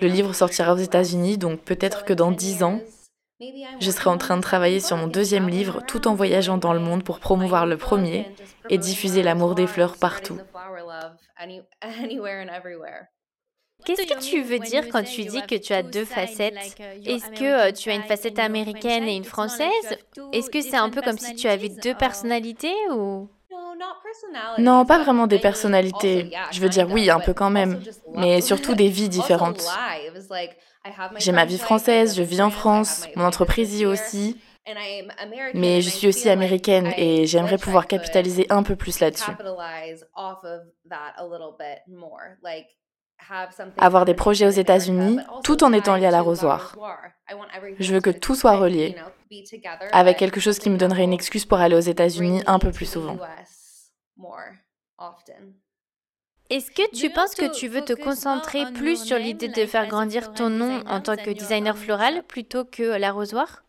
[0.00, 2.80] Le livre sortira aux États-Unis, donc peut-être que dans dix ans,
[3.80, 6.80] je serai en train de travailler sur mon deuxième livre tout en voyageant dans le
[6.80, 8.34] monde pour promouvoir le premier
[8.68, 10.38] et diffuser l'amour des fleurs partout.
[13.84, 16.76] Qu'est-ce que tu veux dire quand tu dis que tu as deux facettes?
[17.04, 19.96] Est-ce que euh, tu as une facette américaine et une française?
[20.32, 23.28] Est-ce que c'est un peu comme si tu avais deux personnalités ou?
[24.58, 26.30] Non, pas vraiment des personnalités.
[26.52, 27.80] Je veux dire oui, un peu quand même,
[28.14, 29.64] mais surtout des vies différentes.
[31.16, 34.40] J'ai ma vie française, je vis en France, mon entreprise y aussi.
[35.54, 39.32] Mais je suis aussi américaine et j'aimerais pouvoir capitaliser un peu plus là-dessus.
[43.78, 46.76] Avoir des projets aux États-Unis tout en étant lié à l'arrosoir.
[47.78, 48.96] Je veux que tout soit relié,
[49.92, 52.86] avec quelque chose qui me donnerait une excuse pour aller aux États-Unis un peu plus
[52.86, 53.18] souvent.
[56.52, 60.34] Est-ce que tu penses que tu veux te concentrer plus sur l'idée de faire grandir
[60.34, 63.64] ton nom en tant que designer floral plutôt que l'arrosoir?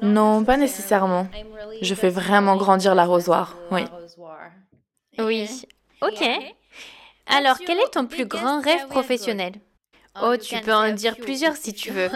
[0.00, 1.28] Non, pas nécessairement.
[1.82, 3.82] Je fais vraiment grandir l'arrosoir, oui.
[5.18, 5.66] Oui,
[6.00, 6.24] ok.
[7.26, 9.52] Alors, quel est ton plus grand rêve professionnel?
[10.22, 12.08] Oh, tu peux en dire plusieurs si tu veux.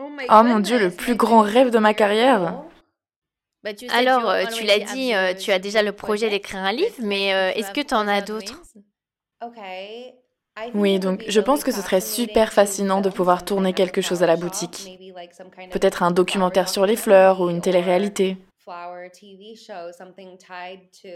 [0.00, 2.54] Oh mon dieu, le plus grand rêve de ma carrière
[3.66, 6.94] bah, Alors, euh, tu l'as dit, euh, tu as déjà le projet d'écrire un livre,
[7.00, 8.62] mais euh, est-ce que tu en as d'autres?
[10.74, 14.26] Oui, donc je pense que ce serait super fascinant de pouvoir tourner quelque chose à
[14.26, 14.98] la boutique.
[15.70, 18.38] Peut-être un documentaire sur les fleurs ou une télé-réalité.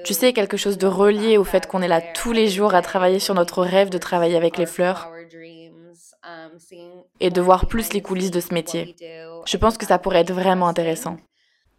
[0.04, 2.82] Tu sais, quelque chose de relié au fait qu'on est là tous les jours à
[2.82, 5.10] travailler sur notre rêve de travailler avec les fleurs
[6.22, 6.50] um,
[7.20, 8.94] et de voir plus les coulisses de ce métier.
[9.46, 11.16] Je pense que ça pourrait être vraiment intéressant.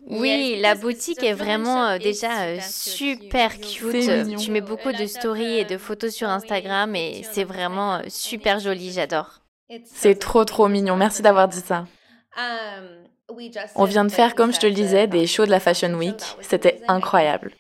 [0.08, 4.38] Oui, la boutique est vraiment euh, déjà euh, super cute.
[4.38, 8.60] Tu mets beaucoup de stories et de photos sur Instagram et c'est vraiment euh, super
[8.60, 9.42] joli, j'adore.
[9.86, 11.86] C'est trop trop mignon, merci d'avoir dit ça.
[12.38, 13.02] Um,
[13.76, 16.22] on vient de faire, comme je te le disais, des shows de la Fashion Week.
[16.42, 17.54] C'était incroyable.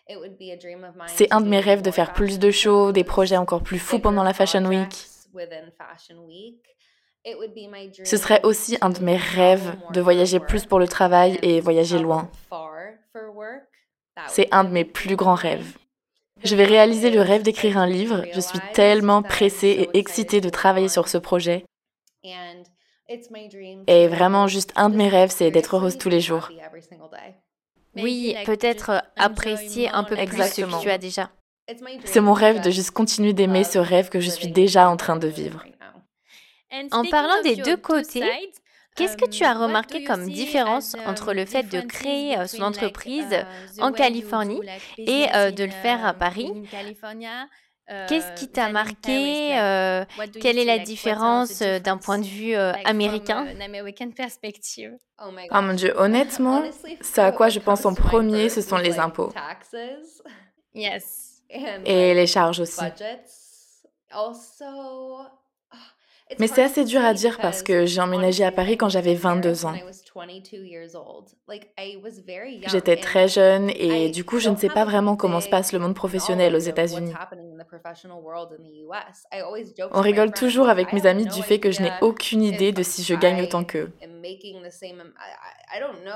[1.07, 3.99] C'est un de mes rêves de faire plus de shows, des projets encore plus fous
[3.99, 5.07] pendant la Fashion Week.
[8.03, 11.99] Ce serait aussi un de mes rêves de voyager plus pour le travail et voyager
[11.99, 12.29] loin.
[14.27, 15.77] C'est un de mes plus grands rêves.
[16.43, 18.23] Je vais réaliser le rêve d'écrire un livre.
[18.33, 21.65] Je suis tellement pressée et excitée de travailler sur ce projet.
[23.87, 26.49] Et vraiment, juste un de mes rêves, c'est d'être heureuse tous les jours.
[27.95, 31.29] Oui, peut-être apprécier un peu plus ce que tu as déjà.
[32.05, 35.17] C'est mon rêve de juste continuer d'aimer ce rêve que je suis déjà en train
[35.17, 35.63] de vivre.
[36.91, 38.23] En parlant des deux côtés,
[38.95, 42.63] Qu'est-ce que tu as um, remarqué comme différence entre le fait de créer euh, son
[42.63, 44.59] entreprise uh, en Californie
[44.97, 46.51] et euh, de le faire à Paris?
[48.07, 50.05] Qu'est-ce qui t'a marqué euh,
[50.41, 53.47] Quelle est la différence d'un point de vue américain?
[55.23, 56.63] Oh, oh mon dieu, honnêtement,
[57.01, 59.31] ce à quoi je pense en premier, ce sont les impôts.
[61.85, 62.81] Et les charges aussi.
[66.39, 69.65] Mais c'est assez dur à dire parce que j'ai emménagé à Paris quand j'avais 22
[69.65, 69.73] ans.
[72.67, 75.79] J'étais très jeune et du coup, je ne sais pas vraiment comment se passe le
[75.79, 77.13] monde professionnel aux États-Unis.
[79.91, 83.03] On rigole toujours avec mes amis du fait que je n'ai aucune idée de si
[83.03, 83.91] je gagne autant qu'eux.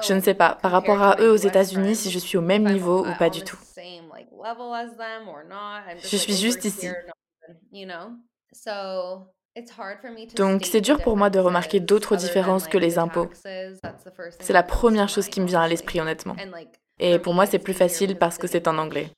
[0.03, 2.67] Je ne sais pas, par rapport à eux aux États-Unis, si je suis au même
[2.67, 3.57] niveau ou pas du tout.
[6.03, 6.89] Je suis juste ici.
[10.35, 13.29] Donc c'est dur pour moi de remarquer d'autres différences que les impôts.
[14.39, 16.35] C'est la première chose qui me vient à l'esprit honnêtement.
[16.99, 19.09] Et pour moi c'est plus facile parce que c'est en anglais.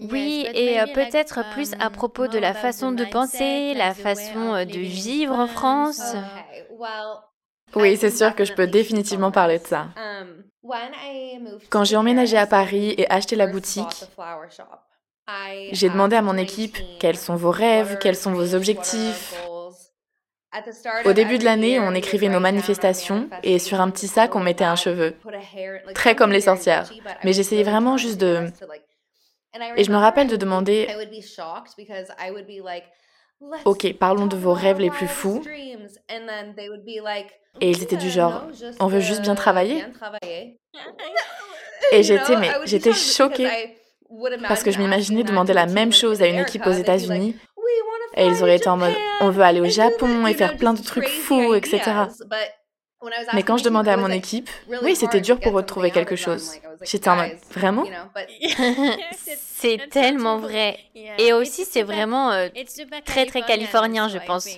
[0.00, 4.64] Oui, et euh, peut-être plus à propos de la façon de penser, la façon euh,
[4.64, 6.16] de vivre en France.
[7.76, 9.88] Oui, c'est sûr que je peux définitivement parler de ça.
[11.70, 14.04] Quand j'ai emménagé à Paris et acheté la boutique,
[15.72, 19.34] j'ai demandé à mon équipe quels sont vos rêves, quels sont vos objectifs,
[21.04, 24.64] au début de l'année, on écrivait nos manifestations et sur un petit sac, on mettait
[24.64, 25.14] un cheveu.
[25.94, 26.90] Très comme les sorcières.
[27.24, 28.46] Mais j'essayais vraiment juste de...
[29.76, 30.88] Et je me rappelle de demander,
[33.64, 35.42] OK, parlons de vos rêves les plus fous.
[37.60, 38.46] Et ils étaient du genre,
[38.80, 39.84] on veut juste bien travailler.
[41.92, 43.76] Et j'étais, mais j'étais choquée
[44.48, 47.36] parce que je m'imaginais demander la même chose à une équipe aux États-Unis
[48.16, 50.82] et ils auraient été en mode on veut aller au Japon et faire plein de
[50.82, 51.82] trucs fous, etc.
[53.34, 54.48] Mais quand je demandais à mon équipe,
[54.82, 56.52] oui, c'était dur pour eux de trouver quelque chose.
[56.82, 57.84] J'étais en mode, vraiment?
[59.20, 60.78] C'est tellement vrai.
[61.18, 62.48] Et aussi, c'est vraiment euh,
[63.04, 64.48] très, très californien, je pense.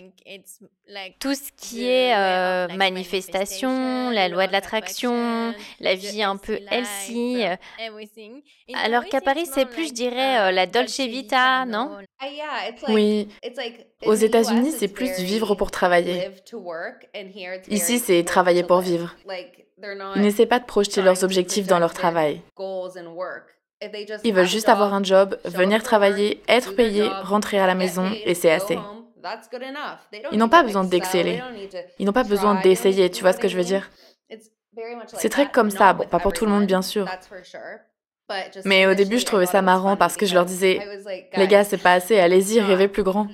[1.18, 7.44] Tout ce qui est euh, manifestation, la loi de l'attraction, la vie un peu healthy.
[7.44, 7.56] Euh.
[8.74, 11.98] Alors qu'à Paris, c'est plus, je dirais, la Dolce Vita, non?
[12.88, 13.28] Oui.
[14.04, 16.30] Aux États-Unis, c'est plus vivre pour travailler.
[17.68, 19.16] Ici, c'est travailler pour vivre.
[19.82, 22.42] Ils n'essaient pas de projeter leurs objectifs dans leur travail.
[24.24, 28.34] Ils veulent juste avoir un job, venir travailler, être payés, rentrer à la maison et
[28.34, 28.78] c'est assez.
[30.32, 31.42] Ils n'ont pas besoin d'exceller.
[31.98, 33.90] Ils n'ont pas besoin d'essayer, tu vois ce que je veux dire?
[35.14, 37.08] C'est très comme ça, bon, pas pour tout le monde bien sûr.
[38.64, 40.80] Mais au début, je trouvais ça marrant parce que je leur disais,
[41.36, 43.28] les gars, c'est pas assez, allez-y, rêvez plus grand.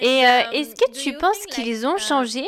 [0.00, 2.44] Et euh, est-ce que tu penses qu'ils ont changé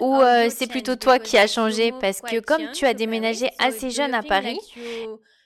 [0.00, 1.92] ou euh, c'est plutôt toi qui as changé?
[2.00, 4.60] parce que comme tu as déménagé assez jeune à Paris,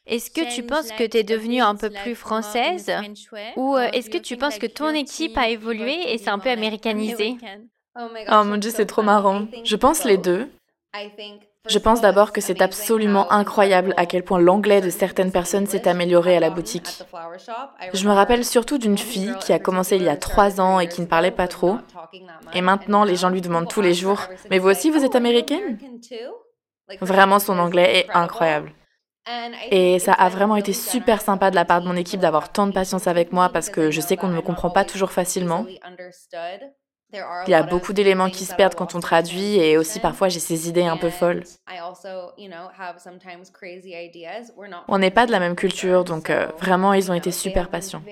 [0.06, 2.90] Est-ce que tu penses que tu es devenue un peu plus française
[3.56, 6.50] ou euh, est-ce que tu penses que ton équipe a évolué et c'est un peu
[6.50, 7.36] américanisé?
[7.96, 9.46] Oh mon dieu, c'est trop marrant.
[9.64, 10.48] Je pense les deux.
[11.68, 15.86] Je pense d'abord que c'est absolument incroyable à quel point l'anglais de certaines personnes s'est
[15.86, 17.02] amélioré à la boutique.
[17.92, 20.88] Je me rappelle surtout d'une fille qui a commencé il y a trois ans et
[20.88, 21.76] qui ne parlait pas trop.
[22.54, 25.78] Et maintenant, les gens lui demandent tous les jours, mais vous aussi, vous êtes américaine?
[27.00, 28.72] Vraiment, son anglais est incroyable.
[29.70, 32.66] Et ça a vraiment été super sympa de la part de mon équipe d'avoir tant
[32.66, 35.70] de patience avec moi parce que je sais qu'on ne me comprend pas toujours facilement.
[37.12, 40.40] Il y a beaucoup d'éléments qui se perdent quand on traduit et aussi parfois j'ai
[40.40, 41.42] ces idées un peu folles.
[44.88, 48.02] On n'est pas de la même culture, donc euh, vraiment ils ont été super patients.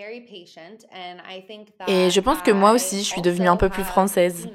[1.87, 4.49] Et je pense que moi aussi je suis devenue un peu plus française.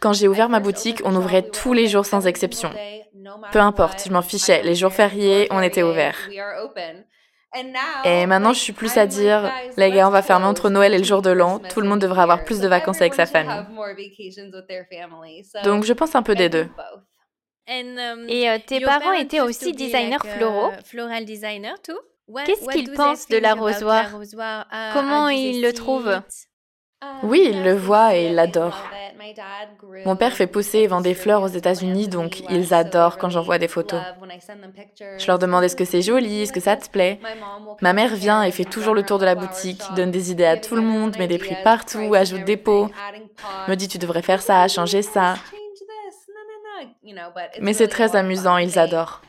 [0.00, 2.70] Quand j'ai ouvert ma boutique, on ouvrait tous les jours sans exception.
[3.52, 6.16] Peu importe, je m'en fichais, les jours fériés, on était ouvert.
[8.04, 10.98] Et maintenant, je suis plus à dire, les gars, on va fermer entre Noël et
[10.98, 11.58] le jour de l'an.
[11.58, 13.64] Tout le monde devrait avoir plus de vacances avec sa famille.
[15.64, 16.68] Donc, je pense un peu des deux.
[17.68, 20.72] Um, et euh, tes parents étaient aussi designers floraux?
[20.84, 21.98] Floral designer, tout.
[22.44, 26.20] Qu'est-ce qu'ils pensent de l'arrosoir uh, Comment ils le trouvent?
[27.22, 28.84] Oui, il le voit et il l'adore.
[30.04, 33.58] Mon père fait pousser et vend des fleurs aux États-Unis, donc ils adorent quand j'envoie
[33.58, 34.00] des photos.
[35.18, 37.20] Je leur demande est-ce que c'est joli, est-ce que ça te plaît?
[37.80, 40.56] Ma mère vient et fait toujours le tour de la boutique, donne des idées à
[40.56, 42.88] tout le monde, met des prix partout, ajoute des pots,
[43.68, 45.34] me dit tu devrais faire ça, changer ça.
[47.60, 49.22] Mais c'est très amusant, ils adorent.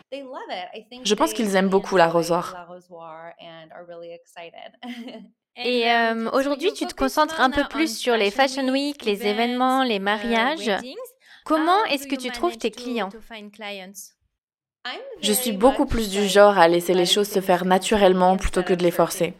[1.04, 2.68] Je pense qu'ils aiment beaucoup l'arrosoir.
[5.58, 9.84] Et euh, aujourd'hui, tu te concentres un peu plus sur les Fashion Week, les événements,
[9.84, 10.72] les uh, mariages.
[11.46, 13.10] Comment est-ce que tu trouves tes clients?
[15.22, 18.74] Je suis beaucoup plus du genre à laisser les choses se faire naturellement plutôt que
[18.74, 19.36] de les forcer.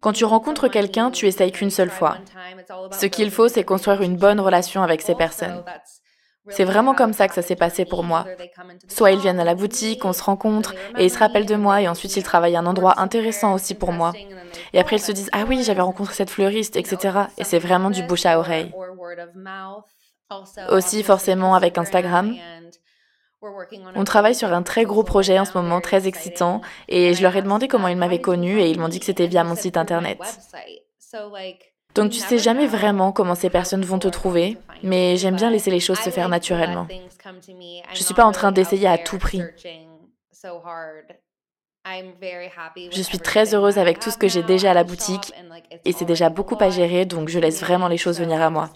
[0.00, 2.18] Quand tu rencontres quelqu'un, tu essayes qu'une seule fois.
[2.92, 5.62] Ce qu'il faut, c'est construire une bonne relation avec ces personnes.
[6.48, 8.26] C'est vraiment comme ça que ça s'est passé pour moi.
[8.88, 11.80] Soit ils viennent à la boutique, on se rencontre et ils se rappellent de moi
[11.80, 14.12] et ensuite ils travaillent à un endroit intéressant aussi pour moi.
[14.72, 17.18] Et après ils se disent ah oui j'avais rencontré cette fleuriste etc.
[17.38, 18.72] Et c'est vraiment du bouche à oreille.
[20.70, 22.34] Aussi forcément avec Instagram.
[23.94, 27.36] On travaille sur un très gros projet en ce moment, très excitant, et je leur
[27.36, 29.76] ai demandé comment ils m'avaient connu et ils m'ont dit que c'était via mon site
[29.76, 30.18] internet.
[31.94, 35.70] Donc tu sais jamais vraiment comment ces personnes vont te trouver, mais j'aime bien laisser
[35.70, 36.86] les choses se faire naturellement.
[37.92, 39.42] Je suis pas en train d'essayer à tout prix.
[42.90, 45.32] Je suis très heureuse avec tout ce que j'ai déjà à la boutique
[45.84, 48.70] et c'est déjà beaucoup à gérer, donc je laisse vraiment les choses venir à moi.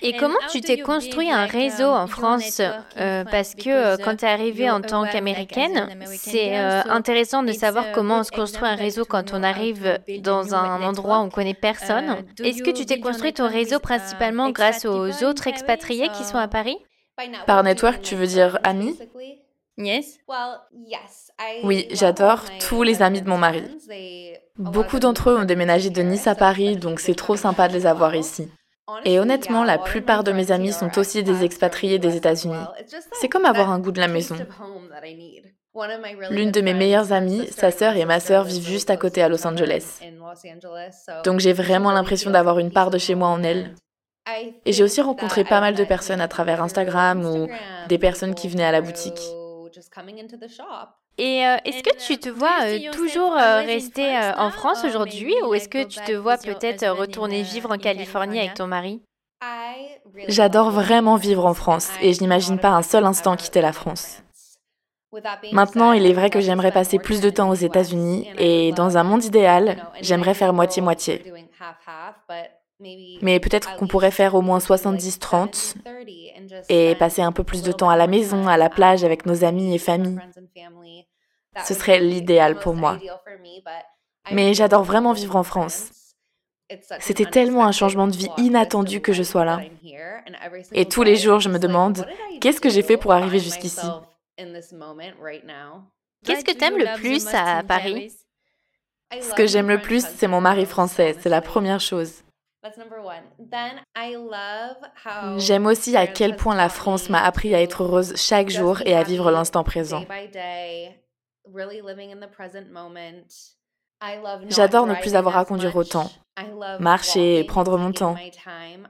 [0.00, 2.60] Et comment tu t'es construit un réseau en France
[2.96, 7.52] euh, Parce que euh, quand tu es arrivée en tant qu'américaine, c'est euh, intéressant de
[7.52, 11.30] savoir comment on se construit un réseau quand on arrive dans un endroit où on
[11.30, 12.24] connaît personne.
[12.42, 16.48] Est-ce que tu t'es construit ton réseau principalement grâce aux autres expatriés qui sont à
[16.48, 16.78] Paris?
[17.46, 18.98] Par network, tu veux dire amis?
[19.76, 20.18] Yes.
[21.62, 23.62] Oui, j'adore tous les amis de mon mari.
[24.56, 27.86] Beaucoup d'entre eux ont déménagé de Nice à Paris, donc c'est trop sympa de les
[27.86, 28.48] avoir ici.
[29.04, 32.64] Et honnêtement, la plupart de mes amis sont aussi des expatriés des États-Unis.
[33.12, 34.36] C'est comme avoir un goût de la maison.
[36.30, 39.28] L'une de mes meilleures amies, sa sœur et ma sœur vivent juste à côté à
[39.28, 40.00] Los Angeles.
[41.24, 43.74] Donc j'ai vraiment l'impression d'avoir une part de chez moi en elle.
[44.64, 47.48] Et j'ai aussi rencontré pas mal de personnes à travers Instagram ou
[47.88, 49.20] des personnes qui venaient à la boutique.
[51.24, 55.54] Et euh, est-ce que tu te vois euh, toujours euh, rester en France aujourd'hui ou
[55.54, 59.02] est-ce que tu te vois peut-être retourner vivre en Californie avec ton mari?
[60.26, 64.24] J'adore vraiment vivre en France et je n'imagine pas un seul instant quitter la France.
[65.52, 69.04] Maintenant, il est vrai que j'aimerais passer plus de temps aux États-Unis et dans un
[69.04, 71.22] monde idéal, j'aimerais faire moitié-moitié.
[73.20, 75.76] Mais peut-être qu'on pourrait faire au moins 70-30
[76.68, 79.44] et passer un peu plus de temps à la maison, à la plage avec nos
[79.44, 80.18] amis et familles.
[81.64, 82.98] Ce serait l'idéal pour moi.
[84.30, 85.90] Mais j'adore vraiment vivre en France.
[87.00, 89.60] C'était tellement un changement de vie inattendu que je sois là.
[90.72, 92.06] Et tous les jours, je me demande,
[92.40, 93.86] qu'est-ce que j'ai fait pour arriver jusqu'ici?
[96.24, 98.12] Qu'est-ce que tu aimes le plus à Paris?
[99.20, 102.22] Ce que j'aime le plus, c'est mon mari français, c'est la première chose.
[105.36, 108.94] J'aime aussi à quel point la France m'a appris à être heureuse chaque jour et
[108.94, 110.04] à vivre l'instant présent.
[114.48, 116.10] J'adore ne plus avoir à conduire autant.
[116.80, 118.16] Marcher et prendre mon temps.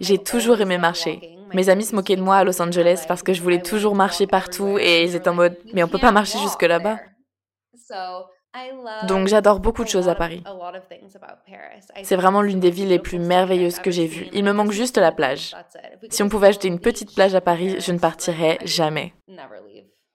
[0.00, 1.38] J'ai toujours aimé marcher.
[1.55, 4.26] Mes amis se moquaient de moi à Los Angeles parce que je voulais toujours marcher
[4.26, 6.98] partout et ils étaient en mode mais on peut pas marcher jusque là-bas.
[9.09, 10.42] Donc j'adore beaucoup de choses à Paris.
[12.03, 14.28] C'est vraiment l'une des villes les plus merveilleuses que j'ai vues.
[14.32, 15.55] Il me manque juste la plage.
[16.11, 19.14] Si on pouvait ajouter une petite plage à Paris, je ne partirais jamais.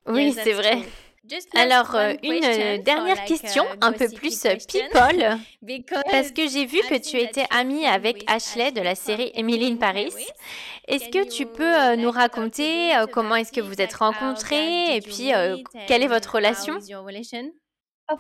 [0.08, 0.80] Oui, c'est vrai.
[1.56, 5.38] Alors, euh, une euh, dernière question, un peu plus euh, people,
[6.12, 9.78] parce que j'ai vu que tu étais amie avec Ashley de la série Emily in
[9.78, 10.14] Paris.
[10.88, 15.32] Est-ce que tu peux nous raconter comment est-ce que vous êtes rencontrés et puis
[15.88, 16.80] quelle est votre relation?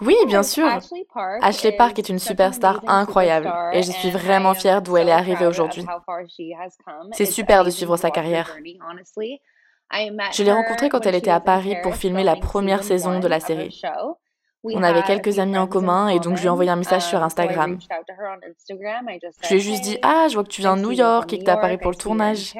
[0.01, 0.67] oui, bien sûr.
[1.41, 5.45] Ashley Park est une superstar incroyable et je suis vraiment fière d'où elle est arrivée
[5.45, 5.85] aujourd'hui.
[7.13, 8.57] C'est super de suivre sa carrière.
[10.33, 13.39] Je l'ai rencontrée quand elle était à Paris pour filmer la première saison de la
[13.39, 13.81] série.
[14.63, 17.23] On avait quelques amis en commun et donc je lui ai envoyé un message sur
[17.23, 17.77] Instagram.
[19.43, 21.39] Je lui ai juste dit Ah, je vois que tu viens de New York et
[21.39, 22.53] que tu es à Paris pour le tournage.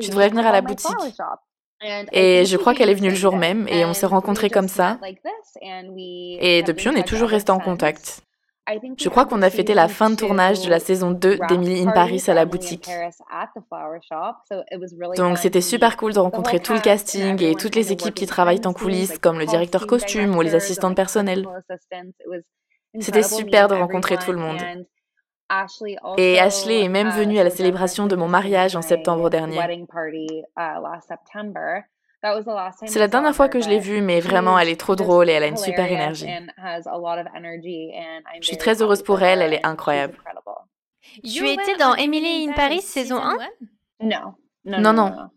[0.00, 0.90] Tu devrais venir à la boutique.
[2.12, 4.98] Et je crois qu'elle est venue le jour même et on s'est rencontrés comme ça.
[5.60, 8.22] Et depuis, on est toujours restés en contact.
[8.96, 11.90] Je crois qu'on a fêté la fin de tournage de la saison 2 d'Emily in
[11.90, 12.88] Paris à la boutique.
[15.16, 18.64] Donc c'était super cool de rencontrer tout le casting et toutes les équipes qui travaillent
[18.64, 21.46] en coulisses, comme le directeur costume ou les assistantes personnelles.
[23.00, 24.60] C'était super de rencontrer tout le monde.
[26.16, 29.60] Et Ashley est même venue à la célébration de mon mariage en septembre dernier.
[32.86, 35.32] C'est la dernière fois que je l'ai vue, mais vraiment, elle est trop drôle et
[35.32, 36.28] elle a une super énergie.
[38.40, 40.16] Je suis très heureuse pour elle, elle est incroyable.
[41.24, 43.36] Tu étais dans Emily in Paris saison 1
[44.00, 44.34] Non.
[44.64, 45.30] Non, non.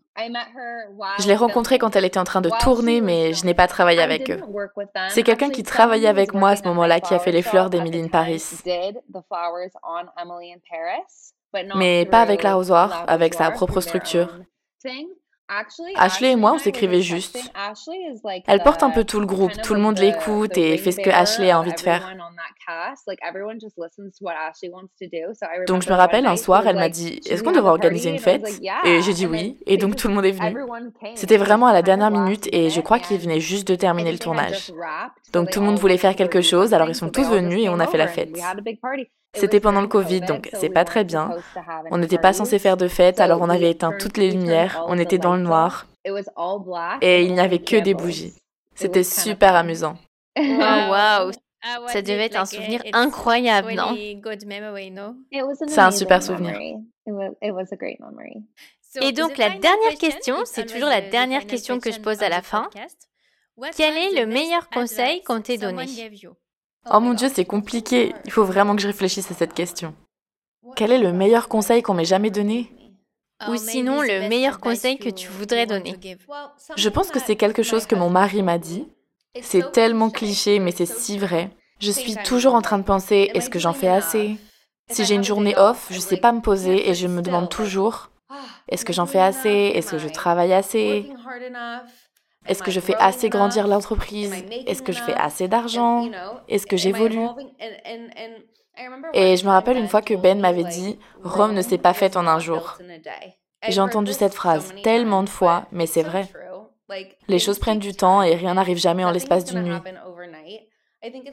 [1.18, 4.00] Je l'ai rencontrée quand elle était en train de tourner, mais je n'ai pas travaillé
[4.00, 4.40] avec eux.
[5.10, 8.00] C'est quelqu'un qui travaillait avec moi à ce moment-là qui a fait les fleurs d'Emily
[8.00, 8.42] in Paris.
[11.74, 14.28] Mais pas avec l'arrosoir, avec sa propre structure.
[15.96, 17.38] Ashley et moi, on s'écrivait juste.
[18.46, 21.10] Elle porte un peu tout le groupe, tout le monde l'écoute et fait ce que
[21.10, 22.02] Ashley a envie de faire.
[25.68, 28.60] Donc je me rappelle, un soir, elle m'a dit, est-ce qu'on devrait organiser une fête?
[28.84, 30.56] Et j'ai dit oui, et donc tout le monde est venu.
[31.14, 34.18] C'était vraiment à la dernière minute et je crois qu'ils venaient juste de terminer le
[34.18, 34.72] tournage.
[35.32, 37.78] Donc tout le monde voulait faire quelque chose, alors ils sont tous venus et on
[37.78, 38.30] a fait la fête.
[39.36, 41.30] C'était pendant le Covid, donc c'est pas très bien.
[41.90, 44.98] On n'était pas censé faire de fête, alors on avait éteint toutes les lumières, on
[44.98, 45.86] était dans le noir.
[47.00, 48.34] Et il n'y avait que des bougies.
[48.74, 49.96] C'était super amusant.
[50.38, 51.30] Oh, wow,
[51.88, 53.96] ça devait être un souvenir incroyable, non?
[55.66, 56.58] C'est un super souvenir.
[59.02, 62.42] Et donc la dernière question, c'est toujours la dernière question que je pose à la
[62.42, 62.68] fin.
[63.76, 65.86] Quel est le meilleur conseil qu'on t'ait donné?
[66.92, 68.14] Oh mon Dieu, c'est compliqué.
[68.24, 69.94] Il faut vraiment que je réfléchisse à cette question.
[70.76, 72.70] Quel est le meilleur conseil qu'on m'ait jamais donné?
[73.48, 75.96] Ou sinon le meilleur conseil que tu voudrais donner.
[76.76, 78.88] Je pense que c'est quelque chose que mon mari m'a dit.
[79.42, 81.50] C'est tellement cliché, mais c'est si vrai.
[81.80, 84.38] Je suis toujours en train de penser, est-ce que j'en fais assez?
[84.90, 87.50] Si j'ai une journée off, je ne sais pas me poser et je me demande
[87.50, 88.10] toujours,
[88.68, 89.72] est-ce que j'en fais assez?
[89.74, 91.12] Est-ce que je travaille assez?
[92.48, 94.34] Est-ce que je fais assez grandir l'entreprise?
[94.66, 96.08] Est-ce que je fais assez d'argent?
[96.48, 97.26] Est-ce que j'évolue?
[99.14, 102.16] Et je me rappelle une fois que Ben m'avait dit Rome ne s'est pas faite
[102.16, 102.78] en un jour.
[103.68, 106.28] J'ai entendu cette phrase tellement de fois, mais c'est vrai.
[107.28, 109.80] Les choses prennent du temps et rien n'arrive jamais en l'espace d'une nuit.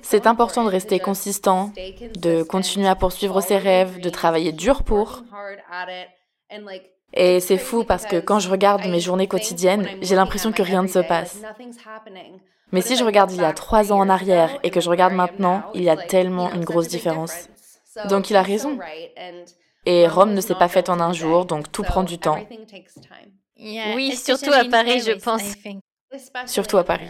[0.02, 1.72] C'est important de rester consistant,
[2.16, 5.24] de continuer à poursuivre ses rêves, de travailler dur pour.
[7.14, 10.82] Et c'est fou parce que quand je regarde mes journées quotidiennes, j'ai l'impression que rien
[10.82, 11.38] ne se passe.
[12.72, 15.14] Mais si je regarde il y a trois ans en arrière et que je regarde
[15.14, 17.50] maintenant, il y a tellement une grosse différence.
[18.10, 18.80] Donc il a raison.
[19.86, 22.40] Et Rome ne s'est pas faite en un jour, donc tout prend du temps.
[23.60, 25.54] Oui, surtout à Paris, je pense.
[26.48, 27.10] Surtout à Paris.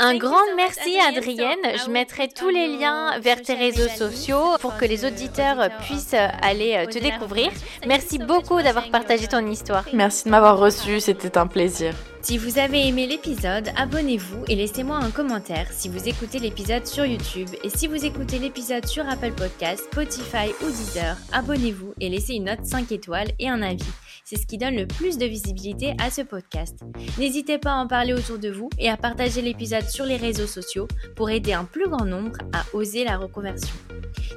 [0.00, 1.58] Un grand merci Adrienne.
[1.84, 6.76] Je mettrai tous les liens vers tes réseaux sociaux pour que les auditeurs puissent aller
[6.76, 7.50] euh, te découvrir.
[7.84, 9.84] Merci beaucoup d'avoir partagé ton histoire.
[9.92, 11.94] Merci de m'avoir reçu, c'était un plaisir.
[12.22, 17.04] Si vous avez aimé l'épisode, abonnez-vous et laissez-moi un commentaire si vous écoutez l'épisode sur
[17.04, 17.48] YouTube.
[17.64, 22.44] Et si vous écoutez l'épisode sur Apple Podcast, Spotify ou Deezer, abonnez-vous et laissez une
[22.44, 23.84] note 5 étoiles et un avis.
[24.30, 26.80] C'est ce qui donne le plus de visibilité à ce podcast.
[27.16, 30.46] N'hésitez pas à en parler autour de vous et à partager l'épisode sur les réseaux
[30.46, 33.74] sociaux pour aider un plus grand nombre à oser la reconversion.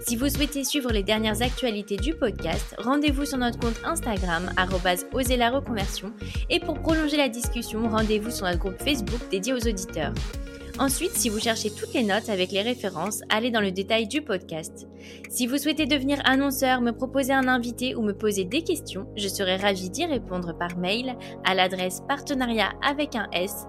[0.08, 4.54] Si vous souhaitez suivre les dernières actualités du podcast, rendez-vous sur notre compte Instagram
[5.12, 6.14] oser la reconversion
[6.50, 10.14] et pour prolonger la discussion, rendez-vous sur notre groupe Facebook dédié aux auditeurs.
[10.80, 14.22] Ensuite, si vous cherchez toutes les notes avec les références, allez dans le détail du
[14.22, 14.88] podcast.
[15.30, 19.28] Si vous souhaitez devenir annonceur, me proposer un invité ou me poser des questions, je
[19.28, 21.16] serai ravie d'y répondre par mail
[21.46, 23.66] à l'adresse partenariat avec un s.